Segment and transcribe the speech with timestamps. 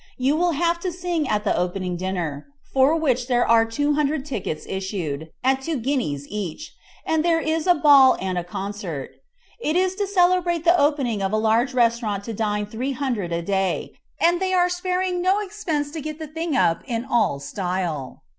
[0.17, 4.25] You will have to sing at the opening dinner, for which there are two hundred
[4.25, 6.73] tickets issued, at two guineas each,
[7.05, 9.11] and there is to be a ball and concert.
[9.59, 13.43] It is to celebrate the opening of a large restaurant to dine three hundred a
[13.43, 18.23] day, and they are sparing no expense to get the thing up in Al style.